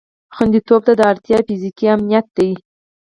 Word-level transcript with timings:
خوندیتوب 0.35 0.81
ته 0.87 0.93
اړتیا 1.09 1.37
فیزیکي 1.47 1.85
امنیت 1.95 2.27
ده. 2.35 2.49